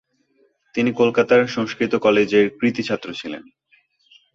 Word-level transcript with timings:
তিনি 0.75 0.89
কলকাতার 0.93 1.41
সংস্কৃত 1.47 1.93
কলেজের 1.95 2.45
কৃতী 2.59 2.81
ছাত্র 2.83 3.07
ছিলেন। 3.13 3.43